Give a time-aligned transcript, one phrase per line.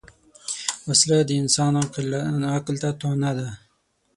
[0.87, 1.73] وسله د انسان
[2.57, 3.47] عقل ته طعنه ده